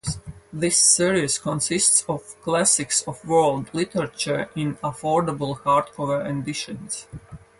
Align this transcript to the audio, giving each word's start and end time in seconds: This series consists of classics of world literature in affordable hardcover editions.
This 0.51 0.79
series 0.79 1.37
consists 1.37 2.03
of 2.09 2.23
classics 2.41 3.03
of 3.07 3.23
world 3.23 3.69
literature 3.71 4.49
in 4.55 4.77
affordable 4.77 5.59
hardcover 5.59 6.25
editions. 6.27 7.05